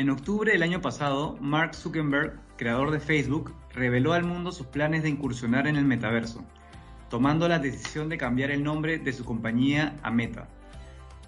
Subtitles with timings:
[0.00, 5.02] En octubre del año pasado, Mark Zuckerberg, creador de Facebook, reveló al mundo sus planes
[5.02, 6.42] de incursionar en el metaverso,
[7.10, 10.48] tomando la decisión de cambiar el nombre de su compañía a Meta.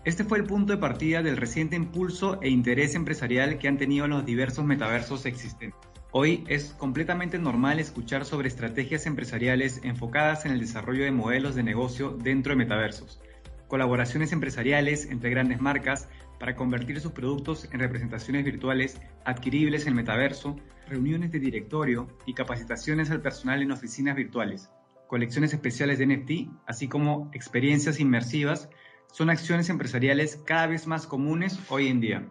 [0.06, 4.06] Este fue el punto de partida del reciente impulso e interés empresarial que han tenido
[4.06, 5.78] los diversos metaversos existentes.
[6.10, 11.62] Hoy es completamente normal escuchar sobre estrategias empresariales enfocadas en el desarrollo de modelos de
[11.62, 13.20] negocio dentro de metaversos,
[13.68, 16.08] colaboraciones empresariales entre grandes marcas,
[16.42, 20.56] para convertir sus productos en representaciones virtuales adquiribles en metaverso,
[20.88, 24.68] reuniones de directorio y capacitaciones al personal en oficinas virtuales,
[25.06, 28.68] colecciones especiales de NFT, así como experiencias inmersivas,
[29.12, 32.28] son acciones empresariales cada vez más comunes hoy en día.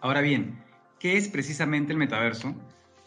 [0.00, 0.64] Ahora bien,
[0.98, 2.54] ¿qué es precisamente el metaverso?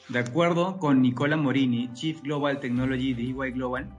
[0.07, 3.89] De acuerdo con Nicola Morini, Chief Global Technology de EY Global,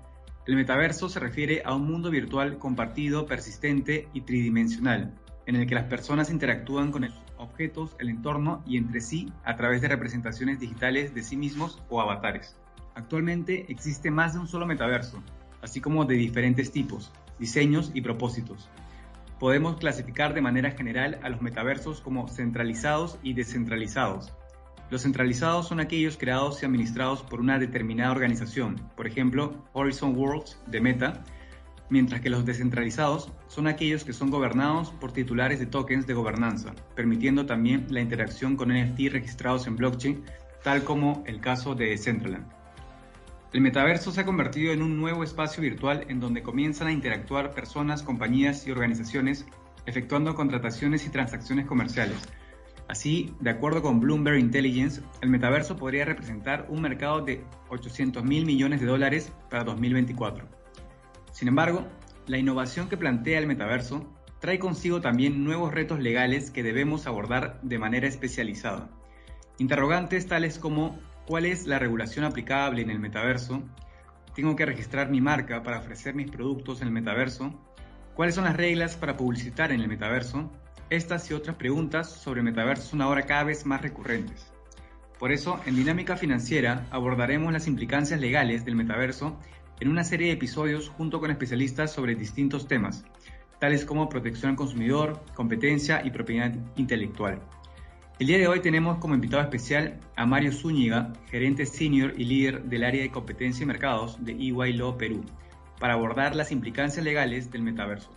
[0.46, 5.74] el metaverso se refiere a un mundo virtual compartido, persistente y tridimensional, en el que
[5.74, 10.60] las personas interactúan con los objetos, el entorno y entre sí a través de representaciones
[10.60, 12.56] digitales de sí mismos o avatares.
[12.94, 15.22] Actualmente existe más de un solo metaverso,
[15.62, 18.68] así como de diferentes tipos, diseños y propósitos.
[19.40, 24.32] Podemos clasificar de manera general a los metaversos como centralizados y descentralizados.
[24.90, 30.60] Los centralizados son aquellos creados y administrados por una determinada organización, por ejemplo, Horizon Worlds
[30.66, 31.24] de Meta,
[31.90, 36.74] mientras que los descentralizados son aquellos que son gobernados por titulares de tokens de gobernanza,
[36.94, 40.24] permitiendo también la interacción con NFT registrados en blockchain,
[40.62, 42.46] tal como el caso de Decentraland.
[43.52, 47.52] El metaverso se ha convertido en un nuevo espacio virtual en donde comienzan a interactuar
[47.52, 49.46] personas, compañías y organizaciones
[49.86, 52.16] efectuando contrataciones y transacciones comerciales.
[52.88, 58.44] Así, de acuerdo con Bloomberg Intelligence, el metaverso podría representar un mercado de 800 mil
[58.44, 60.53] millones de dólares para 2024.
[61.34, 61.84] Sin embargo,
[62.28, 64.08] la innovación que plantea el metaverso
[64.38, 68.88] trae consigo también nuevos retos legales que debemos abordar de manera especializada.
[69.58, 70.96] Interrogantes tales como
[71.26, 73.64] ¿cuál es la regulación aplicable en el metaverso?
[74.36, 77.52] ¿Tengo que registrar mi marca para ofrecer mis productos en el metaverso?
[78.14, 80.52] ¿Cuáles son las reglas para publicitar en el metaverso?
[80.88, 84.52] Estas y otras preguntas sobre metaverso son ahora cada vez más recurrentes.
[85.18, 89.36] Por eso, en Dinámica Financiera abordaremos las implicancias legales del metaverso
[89.80, 93.04] en una serie de episodios junto con especialistas sobre distintos temas,
[93.58, 97.40] tales como protección al consumidor, competencia y propiedad intelectual.
[98.20, 102.62] El día de hoy tenemos como invitado especial a Mario Zúñiga, gerente senior y líder
[102.64, 105.24] del área de competencia y mercados de EY Law Perú,
[105.80, 108.10] para abordar las implicancias legales del metaverso.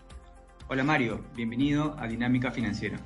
[0.67, 3.00] Hola Mario, bienvenido a Dinámica Financiera.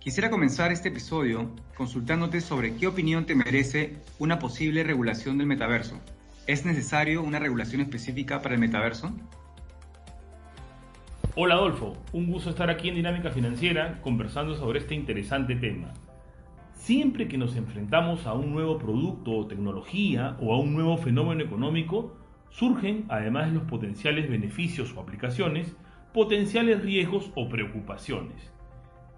[0.00, 6.00] Quisiera comenzar este episodio consultándote sobre qué opinión te merece una posible regulación del metaverso
[6.46, 9.10] ¿Es necesario una regulación específica para el metaverso?
[11.36, 15.94] Hola Adolfo, un gusto estar aquí en Dinámica Financiera conversando sobre este interesante tema.
[16.74, 21.42] Siempre que nos enfrentamos a un nuevo producto o tecnología o a un nuevo fenómeno
[21.42, 22.14] económico,
[22.50, 25.74] surgen, además de los potenciales beneficios o aplicaciones,
[26.12, 28.52] potenciales riesgos o preocupaciones.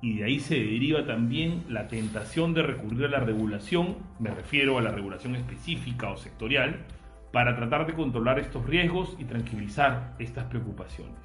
[0.00, 4.78] Y de ahí se deriva también la tentación de recurrir a la regulación, me refiero
[4.78, 6.86] a la regulación específica o sectorial,
[7.36, 11.18] para tratar de controlar estos riesgos y tranquilizar estas preocupaciones.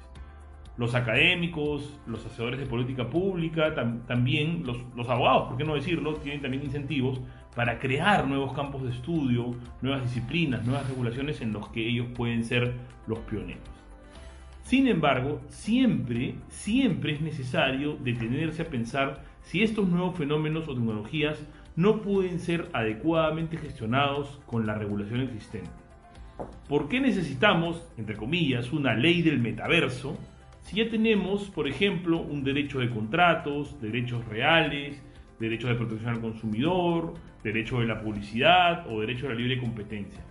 [0.76, 3.74] Los académicos, los hacedores de política pública,
[4.06, 7.18] también los, los abogados, por qué no decirlo, tienen también incentivos
[7.56, 12.44] para crear nuevos campos de estudio, nuevas disciplinas, nuevas regulaciones en los que ellos pueden
[12.44, 12.74] ser
[13.06, 13.62] los pioneros.
[14.64, 21.42] Sin embargo, siempre, siempre es necesario detenerse a pensar si estos nuevos fenómenos o tecnologías
[21.74, 25.81] no pueden ser adecuadamente gestionados con la regulación existente.
[26.68, 30.18] ¿Por qué necesitamos, entre comillas, una ley del metaverso
[30.62, 35.02] si ya tenemos, por ejemplo, un derecho de contratos, derechos reales,
[35.40, 40.22] derecho de protección al consumidor, derecho de la publicidad o derecho a la libre competencia?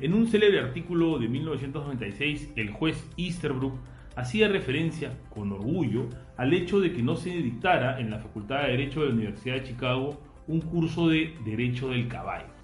[0.00, 3.74] En un célebre artículo de 1996, el juez Easterbrook
[4.14, 8.72] hacía referencia, con orgullo, al hecho de que no se dictara en la Facultad de
[8.72, 12.57] Derecho de la Universidad de Chicago un curso de Derecho del Caballo.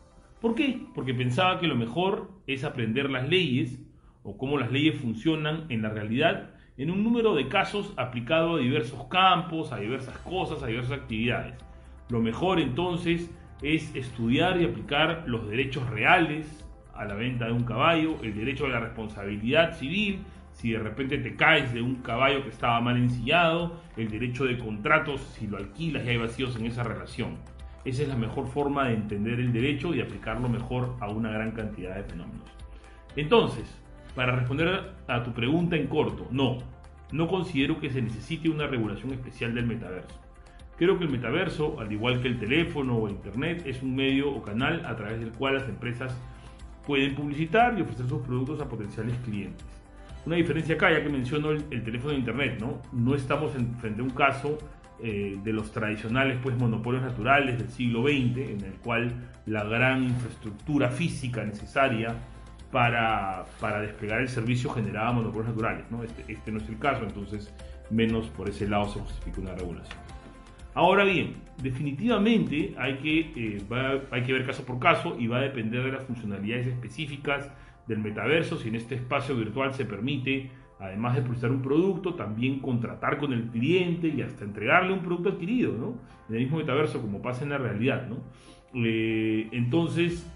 [0.44, 0.78] ¿Por qué?
[0.94, 3.80] Porque pensaba que lo mejor es aprender las leyes
[4.24, 8.58] o cómo las leyes funcionan en la realidad en un número de casos aplicado a
[8.58, 11.54] diversos campos, a diversas cosas, a diversas actividades.
[12.10, 13.30] Lo mejor entonces
[13.62, 18.66] es estudiar y aplicar los derechos reales a la venta de un caballo, el derecho
[18.66, 20.18] a la responsabilidad civil,
[20.52, 24.58] si de repente te caes de un caballo que estaba mal ensillado, el derecho de
[24.58, 27.53] contratos si lo alquilas y hay vacíos en esa relación.
[27.84, 31.52] Esa es la mejor forma de entender el derecho y aplicarlo mejor a una gran
[31.52, 32.50] cantidad de fenómenos.
[33.16, 33.64] Entonces,
[34.14, 36.58] para responder a tu pregunta en corto, no,
[37.12, 40.20] no considero que se necesite una regulación especial del metaverso.
[40.76, 44.42] Creo que el metaverso, al igual que el teléfono o internet, es un medio o
[44.42, 46.16] canal a través del cual las empresas
[46.86, 49.64] pueden publicitar y ofrecer sus productos a potenciales clientes.
[50.26, 52.80] Una diferencia acá, ya que menciono el, teléfono de internet, ¿no?
[52.92, 54.58] No estamos en, frente a un caso
[55.02, 59.12] eh, de los tradicionales pues, monopolios naturales del siglo XX, en el cual
[59.46, 62.14] la gran infraestructura física necesaria
[62.70, 65.84] para, para desplegar el servicio generaba monopolios naturales.
[65.90, 66.02] ¿no?
[66.02, 67.52] Este, este no es el caso, entonces
[67.90, 69.98] menos por ese lado se justifica una regulación.
[70.74, 73.62] Ahora bien, definitivamente hay que, eh,
[74.10, 77.50] hay que ver caso por caso y va a depender de las funcionalidades específicas
[77.86, 82.60] del metaverso, si en este espacio virtual se permite, además de publicitar un producto, también
[82.60, 85.94] contratar con el cliente y hasta entregarle un producto adquirido, ¿no?
[86.28, 88.18] En el mismo metaverso como pasa en la realidad, ¿no?
[88.74, 90.26] Eh, entonces,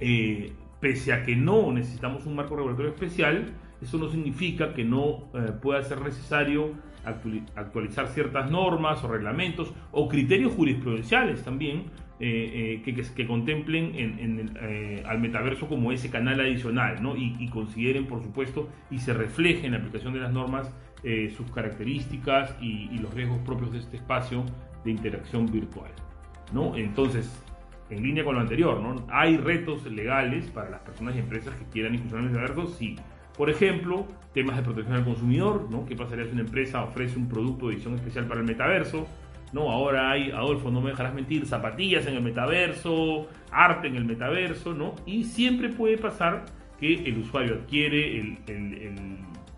[0.00, 5.28] eh, pese a que no necesitamos un marco regulatorio especial, eso no significa que no
[5.60, 6.70] pueda ser necesario
[7.04, 11.86] actualizar ciertas normas o reglamentos o criterios jurisprudenciales también
[12.24, 17.16] eh, eh, que, contemplen en, eh, al metaverso como ese canal adicional ¿no?
[17.16, 20.72] y, consideren por supuesto y se refleje en la aplicación de las normas
[21.36, 24.44] sus características y, los riesgos propios de este espacio
[24.84, 25.90] de interacción virtual.
[26.52, 26.76] ¿no?
[26.76, 27.28] Entonces,
[27.90, 29.04] en línea con lo anterior, ¿no?
[29.10, 32.72] ¿hay retos legales para las personas y empresas que quieran incursionar en el metaverso?
[32.72, 32.94] Sí.
[33.36, 35.84] Por ejemplo, temas de protección al consumidor, ¿no?
[35.86, 39.08] ¿Qué pasaría si una empresa ofrece un producto de edición especial para el metaverso?
[39.52, 39.70] ¿No?
[39.70, 44.72] Ahora hay, Adolfo, no me dejarás mentir, zapatillas en el metaverso, arte en el metaverso,
[44.72, 44.94] ¿no?
[45.04, 46.46] Y siempre puede pasar
[46.80, 48.38] que el usuario adquiere el,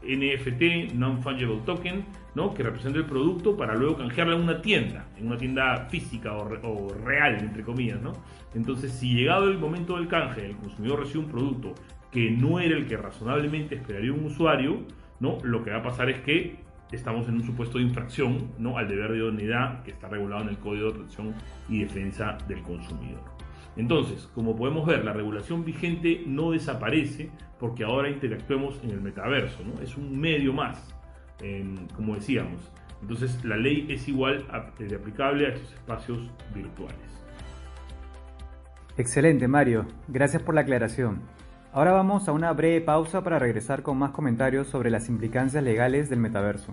[0.06, 2.04] NFT, Non-Fungible Token,
[2.34, 2.52] ¿no?
[2.52, 6.42] que representa el producto para luego canjearlo en una tienda, en una tienda física o,
[6.62, 8.02] o, real, entre comillas.
[8.02, 8.12] ¿no?
[8.54, 11.74] Entonces, si llegado el momento del canje, el consumidor recibe un producto
[12.10, 14.82] que no era el que razonablemente esperaría un usuario,
[15.18, 15.38] ¿no?
[15.42, 16.56] Lo que va a pasar es que
[16.94, 18.78] estamos en un supuesto de infracción ¿no?
[18.78, 21.34] al deber de idoneidad que está regulado en el Código de Protección
[21.68, 23.22] y Defensa del Consumidor.
[23.76, 29.62] Entonces, como podemos ver, la regulación vigente no desaparece porque ahora interactuemos en el metaverso,
[29.64, 29.80] ¿no?
[29.82, 30.94] es un medio más,
[31.96, 32.70] como decíamos.
[33.02, 34.46] Entonces, la ley es igual
[34.78, 37.14] de aplicable a estos espacios virtuales.
[38.96, 39.86] Excelente, Mario.
[40.08, 41.20] Gracias por la aclaración.
[41.74, 46.08] Ahora vamos a una breve pausa para regresar con más comentarios sobre las implicancias legales
[46.08, 46.72] del metaverso.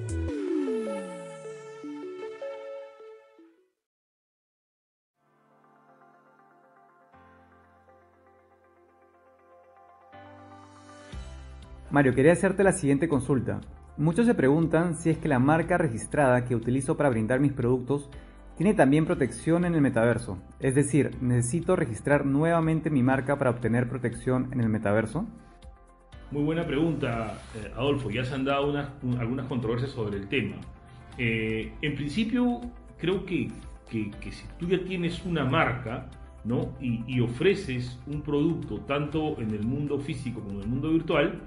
[11.91, 13.59] Mario, quería hacerte la siguiente consulta.
[13.97, 18.09] Muchos se preguntan si es que la marca registrada que utilizo para brindar mis productos
[18.55, 20.41] tiene también protección en el metaverso.
[20.61, 25.27] Es decir, ¿necesito registrar nuevamente mi marca para obtener protección en el metaverso?
[26.31, 28.09] Muy buena pregunta, eh, Adolfo.
[28.09, 28.73] Ya se han dado
[29.19, 30.55] algunas controversias sobre el tema.
[31.17, 32.61] Eh, en principio,
[32.99, 33.51] creo que,
[33.89, 36.09] que, si tú ya tienes una marca
[36.43, 36.73] ¿no?
[36.79, 41.41] y, ofreces un producto tanto en el mundo físico como en el mundo virtual.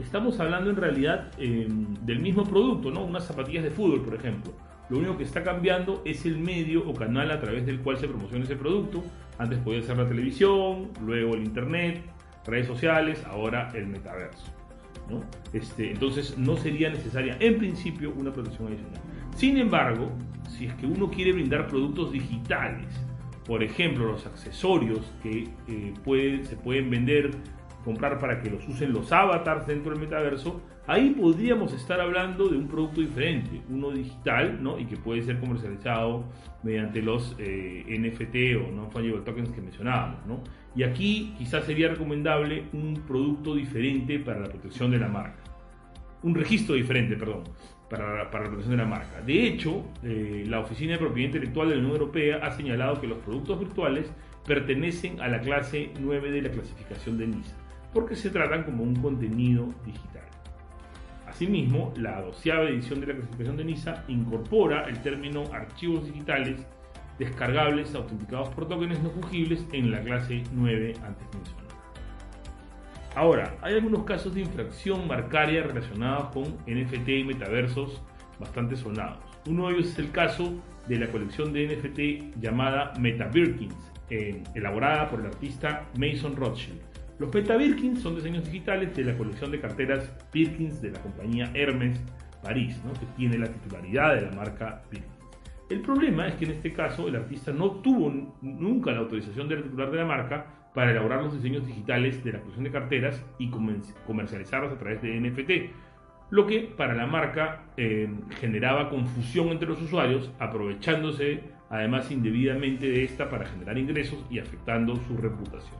[0.00, 3.04] Estamos hablando en realidad em, del mismo producto, ¿no?
[3.04, 4.52] Unas zapatillas de fútbol, por ejemplo.
[4.88, 8.08] Lo único que está cambiando es el medio o canal a través del cual se
[8.08, 9.04] promociona ese producto.
[9.38, 12.02] Antes podía ser la televisión, luego el internet,
[12.46, 14.52] redes sociales, ahora el metaverso.
[15.52, 19.00] Este, entonces no sería necesaria en principio una protección adicional.
[19.36, 20.10] Sin embargo,
[20.48, 22.86] si es que uno quiere brindar productos digitales,
[23.46, 27.30] por ejemplo los accesorios que eh, se pueden vender
[27.84, 32.56] comprar para que los usen los avatars dentro del metaverso, ahí podríamos estar hablando de
[32.56, 34.78] un producto diferente, uno digital, ¿no?
[34.78, 36.24] Y que puede ser comercializado
[36.62, 40.42] mediante los eh, NFT o non-fungible tokens que mencionábamos, ¿no?
[40.74, 45.53] Y aquí quizás sería recomendable un producto diferente para la protección de la marca.
[46.24, 47.44] Un registro diferente, perdón.
[47.90, 49.20] para, la protección de la marca.
[49.20, 53.06] De hecho, eh, la Oficina de Propiedad Intelectual de la Unión Europea ha señalado que
[53.06, 54.10] los productos virtuales
[54.46, 57.54] pertenecen a la clase 9 de la clasificación de NISA,
[57.92, 60.24] porque se tratan como un contenido digital.
[61.26, 66.66] Asimismo, la doceava edición de la clasificación de NISA incorpora el término archivos digitales
[67.18, 71.63] descargables autenticados por tokens no fungibles en la clase 9 antes mencionada.
[73.14, 78.02] Ahora, hay algunos casos de infracción marcaria relacionados con NFT y metaversos
[78.38, 79.18] bastante sonados.
[79.46, 80.52] Uno de ellos es el caso
[80.88, 86.94] de la colección de NFT llamada Meta Birkins, eh, elaborada por el artista Mason Rothschild
[87.18, 91.48] los Peta Birkins son diseños digitales de la colección de carteras Birkins de la compañía
[91.54, 92.02] Hermes
[92.42, 95.14] París, que tiene la titularidad de la marca Birkins.
[95.70, 99.62] El problema es que en este caso el artista no tuvo nunca la autorización del
[99.62, 103.50] titular de la marca para elaborar los diseños digitales de la colección de carteras y
[104.06, 105.72] comercializarlos a través de NFT,
[106.30, 113.04] lo que para la marca eh, generaba confusión entre los usuarios, aprovechándose además indebidamente de
[113.04, 115.76] esta para generar ingresos y afectando su reputación.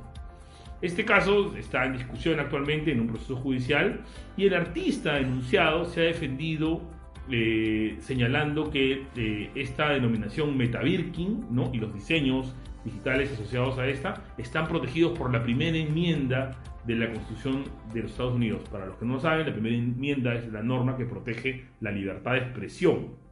[0.80, 4.00] Este caso está en discusión actualmente en un proceso judicial
[4.36, 6.82] y el artista denunciado se ha defendido
[7.30, 11.70] eh, señalando que eh, esta denominación Metavirkin ¿no?
[11.72, 12.54] y los diseños
[12.84, 16.50] digitales asociados a esta están protegidos por la primera enmienda
[16.86, 17.64] de la Constitución
[17.94, 18.62] de los Estados Unidos.
[18.70, 21.90] Para los que no lo saben, la primera enmienda es la norma que protege la
[21.90, 23.24] libertad de expresión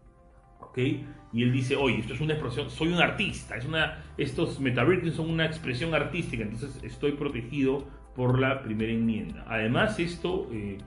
[0.77, 5.15] y él dice, oye, esto es una expresión, soy un artista, es una, estos metaversos
[5.15, 9.45] son una expresión artística, entonces estoy protegido por la primera enmienda.
[9.49, 10.79] Además, esto eh,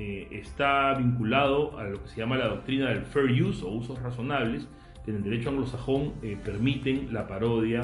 [0.00, 4.00] eh, está vinculado a lo que se llama la doctrina del fair use o usos
[4.00, 4.68] razonables,
[5.04, 7.80] que en el derecho anglosajón eh, permiten la parodia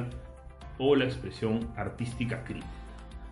[0.79, 2.71] o la expresión artística crítica.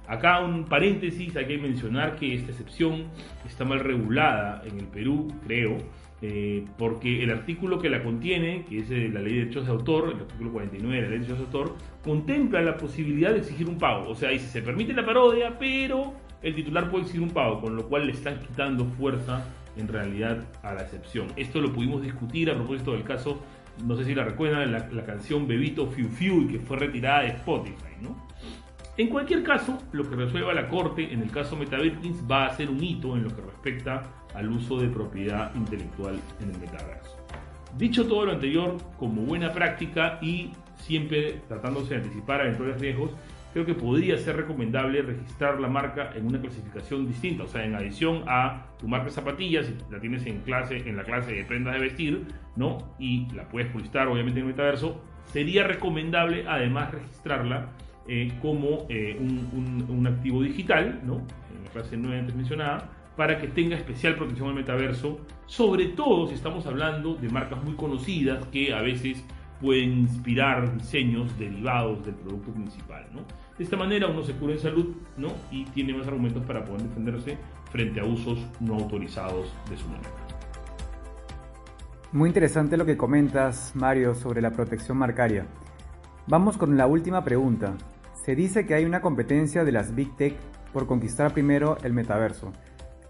[0.09, 3.05] Acá un paréntesis, hay que mencionar que esta excepción
[3.47, 5.79] está mal regulada en el Perú, creo,
[6.21, 10.11] eh, porque el artículo que la contiene, que es la ley de derechos de autor,
[10.13, 13.69] el artículo 49 de la ley de derechos de autor, contempla la posibilidad de exigir
[13.69, 14.09] un pago.
[14.09, 17.77] O sea, dice, se permite la parodia, pero el titular puede exigir un pago, con
[17.77, 19.45] lo cual le están quitando fuerza
[19.77, 21.29] en realidad a la excepción.
[21.37, 23.41] Esto lo pudimos discutir a propósito del caso,
[23.85, 27.29] no sé si la recuerdan, la, la canción Bebito Fiu Fiu, que fue retirada de
[27.29, 28.17] Spotify, ¿no?
[28.99, 32.69] En cualquier caso, lo que resuelva la Corte en el caso Metavirkins va a ser
[32.69, 34.03] un hito en lo que respecta
[34.35, 37.17] al uso de propiedad intelectual en el metaverso.
[37.79, 43.13] Dicho todo lo anterior, como buena práctica y siempre tratándose de anticipar eventuales riesgos,
[43.53, 47.75] creo que podría ser recomendable registrar la marca en una clasificación distinta, o sea, en
[47.75, 51.45] adición a tu marca de zapatillas, si la tienes en clase, en la clase de
[51.45, 52.79] prendas de vestir, ¿no?
[52.99, 57.69] Y la puedes publicitar obviamente en el metaverso, sería recomendable además registrarla
[58.09, 61.19] eh, como eh, un, activo digital, ¿no?
[61.19, 66.27] en la clase 9 antes mencionada, para que tenga especial protección al metaverso, sobre todo
[66.27, 69.25] si estamos hablando de marcas muy conocidas que a veces
[69.61, 73.07] pueden inspirar diseños derivados del producto principal.
[73.13, 73.21] ¿no?
[73.59, 75.29] De esta manera uno se cura en salud ¿no?
[75.51, 77.37] y tiene más argumentos para poder defenderse
[77.71, 80.09] frente a usos no autorizados de su marca.
[82.13, 85.47] Muy interesante lo que comentas, Mario, sobre la protección marcaria.
[86.27, 87.75] Vamos con la última pregunta.
[88.25, 90.35] Se dice que hay una competencia de las Big Tech
[90.73, 92.53] por conquistar primero el metaverso.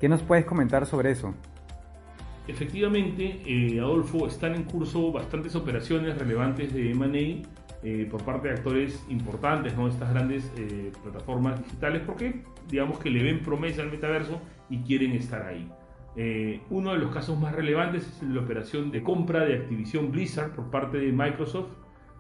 [0.01, 1.35] ¿Qué nos puedes comentar sobre eso?
[2.49, 8.55] Efectivamente, eh, Adolfo, están en curso bastantes operaciones relevantes de M&A eh, por parte de
[8.55, 9.89] actores importantes, ¿no?
[9.89, 15.13] estas grandes eh, plataformas digitales, porque digamos que le ven promesa al metaverso y quieren
[15.13, 15.69] estar ahí.
[16.71, 20.71] uno de los casos más relevantes es la operación de compra de Activision Blizzard por
[20.71, 21.71] parte de Microsoft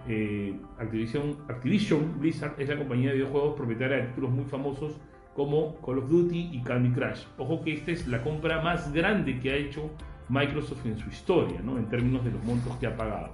[0.09, 5.00] eh, Activision, Activision Blizzard es la compañía de videojuegos propietaria de títulos muy famosos
[5.35, 7.25] como Call of Duty y Candy Crush.
[7.38, 9.90] Ojo que esta es la compra más grande que ha hecho
[10.28, 11.78] Microsoft en su historia, ¿no?
[11.78, 13.31] en términos de los montos que ha pagado.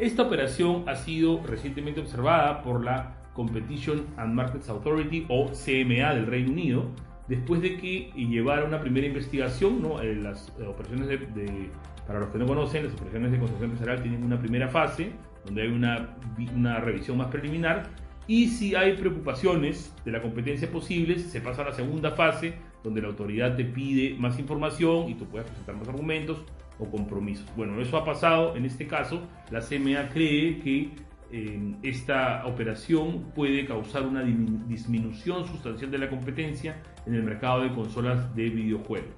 [0.00, 6.24] Esta operación ha sido recientemente observada por la Competition and Markets Authority o CMA del
[6.24, 6.86] Reino Unido,
[7.28, 10.00] después de que llevara una primera investigación, ¿no?
[10.00, 11.70] Eh, las eh, operaciones de,
[12.06, 15.12] para los que no conocen, las operaciones de construcción empresarial tienen una primera fase,
[15.44, 16.16] donde hay una,
[16.54, 17.90] una revisión más preliminar,
[18.26, 23.02] y si hay preocupaciones de la competencia posibles, se pasa a la segunda fase, donde
[23.02, 26.38] la autoridad te pide más información y tú puedes presentar más argumentos
[26.80, 27.46] o compromisos.
[27.56, 29.22] Bueno, eso ha pasado en este caso.
[29.50, 30.90] La CMA cree que
[31.32, 37.72] eh, esta operación puede causar una disminución sustancial de la competencia en el mercado de
[37.72, 39.14] consolas de videojuegos.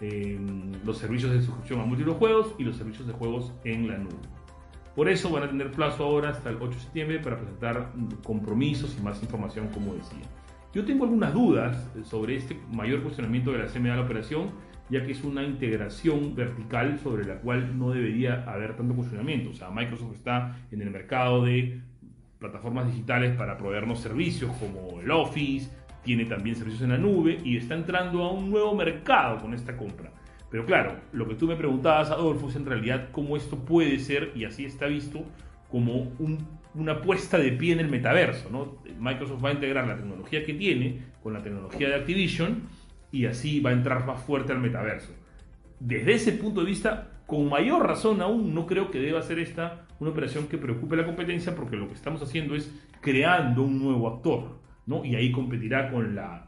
[0.00, 0.38] Eh,
[0.84, 4.16] los servicios de suscripción a múltiples juegos y los servicios de juegos en la nube.
[4.94, 7.92] Por eso van a tener plazo ahora hasta el 8 de septiembre para presentar
[8.24, 10.22] compromisos y más información, como decía.
[10.74, 14.50] Yo tengo algunas dudas sobre este mayor cuestionamiento de la CMA de la operación
[14.88, 19.50] ya que es una integración vertical sobre la cual no debería haber tanto funcionamiento.
[19.50, 21.80] O sea, Microsoft está en el mercado de
[22.38, 25.70] plataformas digitales para proveernos servicios como el Office,
[26.04, 29.76] tiene también servicios en la nube y está entrando a un nuevo mercado con esta
[29.76, 30.12] compra.
[30.50, 34.30] Pero claro, lo que tú me preguntabas, Adolfo, es en realidad cómo esto puede ser,
[34.36, 35.24] y así está visto,
[35.68, 36.12] como
[36.74, 38.48] una puesta de pie en el metaverso.
[39.00, 42.62] Microsoft va a integrar la tecnología que tiene con la tecnología de Activision
[43.12, 45.12] y así va a entrar más fuerte al metaverso.
[45.80, 49.86] Desde ese punto de vista, con mayor razón aún, no creo que deba ser esta
[49.98, 52.70] una operación que preocupe la competencia porque lo que estamos haciendo es
[53.00, 55.04] creando un nuevo actor, ¿no?
[55.04, 56.46] Y ahí competirá con la,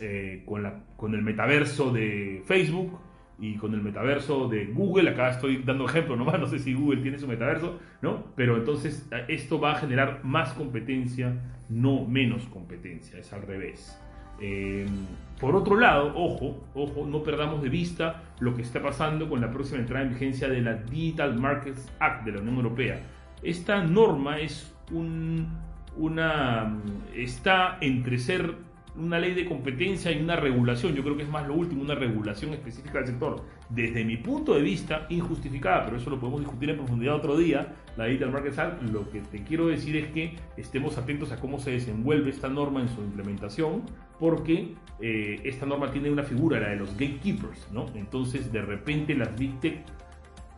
[0.00, 2.98] eh, con, la, con el metaverso de Facebook,
[3.38, 7.02] y con el metaverso de Google, acá estoy dando ejemplo nomás, no sé si Google
[7.02, 8.26] tiene su metaverso, ¿no?
[8.36, 11.34] Pero entonces esto va a generar más competencia,
[11.68, 14.00] no menos competencia, es al revés.
[14.40, 15.06] Em,
[15.40, 19.50] por otro lado, ojo, ojo, no perdamos de vista lo que está pasando con la
[19.50, 23.00] próxima entrada en vigencia de la Digital Markets Act de la Unión Europea.
[23.42, 25.48] Esta norma es un,
[25.96, 26.80] una,
[27.14, 28.54] está entre ser
[28.96, 31.94] una ley de competencia y una regulación, yo creo que es más lo último, una
[31.94, 36.70] regulación específica del sector, desde mi punto de vista, injustificada, pero eso lo podemos discutir
[36.70, 40.36] en profundidad otro día, la Digital Markets Act, lo que te quiero decir es que
[40.56, 43.82] estemos atentos a cómo se desenvuelve esta norma en su implementación,
[44.18, 47.86] porque eh, esta norma tiene una figura, la de los gatekeepers, ¿no?
[47.94, 49.84] Entonces, de repente las Big Tech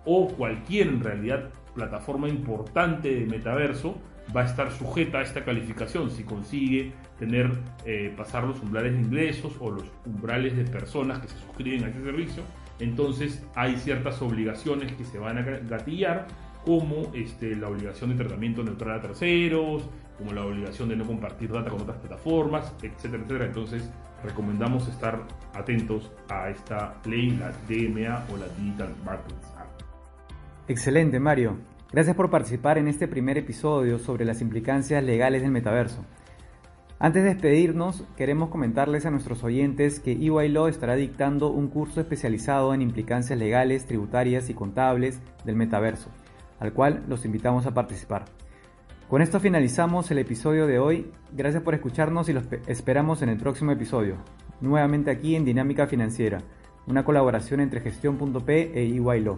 [0.04, 3.94] o cualquier en realidad plataforma importante de metaverso
[4.34, 7.52] va a estar sujeta a esta calificación si consigue tener
[7.84, 11.88] eh, pasar los umbrales de ingresos o los umbrales de personas que se suscriben a
[11.88, 12.42] este servicio.
[12.80, 16.26] Entonces hay ciertas obligaciones que se van a gatillar
[16.64, 21.52] como este, la obligación de tratamiento neutral a terceros como la obligación de no compartir
[21.52, 23.46] data con otras plataformas etcétera etcétera.
[23.46, 23.88] Entonces
[24.24, 25.20] recomendamos estar
[25.54, 29.55] atentos a esta ley la DMA o la Digital Markets
[30.68, 31.58] excelente Mario
[31.92, 36.04] Gracias por participar en este primer episodio sobre las implicancias legales del metaverso.
[36.98, 42.74] Antes de despedirnos, queremos comentarles a nuestros oyentes que EY estará dictando un curso especializado
[42.74, 46.10] en implicancias legales, tributarias y contables del metaverso,
[46.58, 48.24] al cual los invitamos a participar.
[49.08, 51.12] Con esto finalizamos el episodio de hoy.
[51.32, 54.16] Gracias por escucharnos y los esperamos en el próximo episodio.
[54.60, 56.42] Nuevamente aquí en Dinámica Financiera,
[56.88, 59.36] una colaboración entre gestión.p e EY.